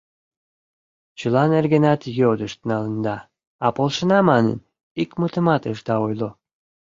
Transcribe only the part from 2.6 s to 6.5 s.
налында, а полшена манын, ик мутымат ышда ойло.